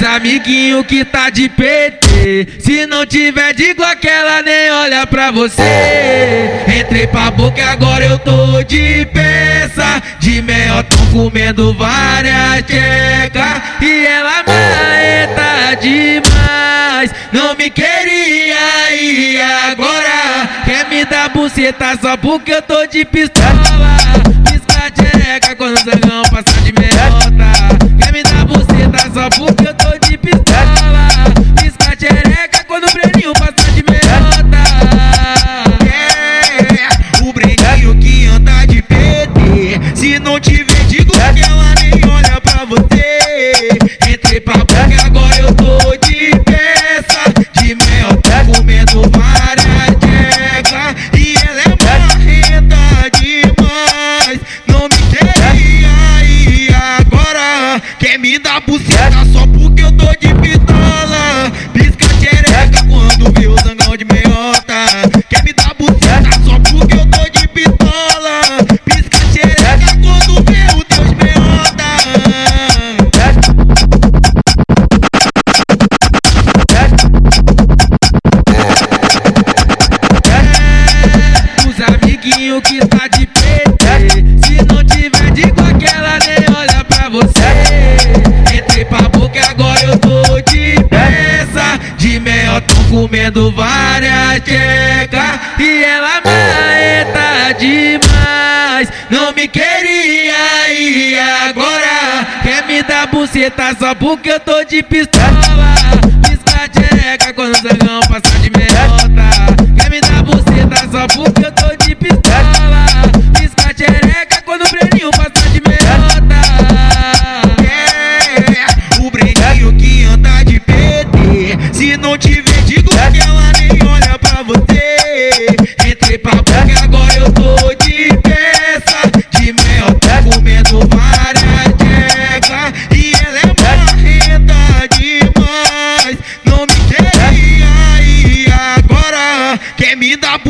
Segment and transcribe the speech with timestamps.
[0.00, 2.48] Os amiguinhos que tá de PT.
[2.58, 6.64] Se não tiver de Glock, ela nem olha pra você.
[6.66, 10.02] Entrei pra boca, agora eu tô de peça.
[10.18, 13.62] De mel, tô comendo várias tchecas.
[13.82, 17.10] E ela marreta demais.
[17.30, 19.38] Não me queria e
[19.70, 23.50] agora quer me dar buceta só porque eu tô de pistola.
[24.46, 27.50] Pisca tcheca quando o zangão passa de melota.
[27.98, 29.59] Quer me dar buceta só porque
[58.10, 61.52] quer me dar buceta só porque eu tô de pistola.
[61.72, 64.74] Pisca tchereca quando vê o zangão de meiota.
[65.28, 68.40] Quer me dar buceta só porque eu tô de pistola.
[68.84, 71.84] Pisca tchereca quando vê o Deus meiota.
[81.68, 83.29] Os amiguinhos que tá de
[88.54, 91.78] Entrei pra boca, agora eu tô de peça.
[91.96, 95.40] De mel, tô comendo várias tchecas.
[95.58, 98.88] E ela marreta demais.
[99.10, 105.74] Não me queria e agora quer me dar buceta só porque eu tô de pistola.
[106.22, 108.99] Pisca tcheca quando o zangão passa de melota.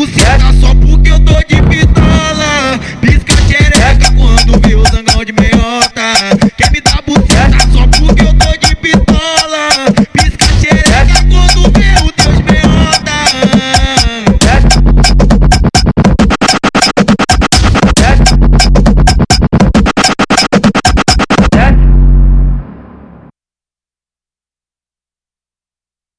[0.00, 1.69] pro só porque eu tô de